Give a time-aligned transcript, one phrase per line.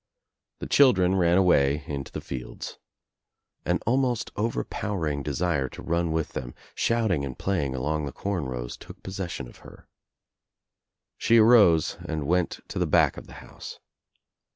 [0.57, 2.79] The children ran away into the fields.
[3.65, 8.77] An almost overpowering desire to run with them, shouting and playing along the corn rows
[8.77, 9.87] took possession of her.
[11.19, 13.77] She arose and went to the back of the house.